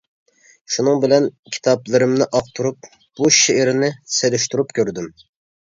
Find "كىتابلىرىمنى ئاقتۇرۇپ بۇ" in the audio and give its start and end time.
1.57-3.31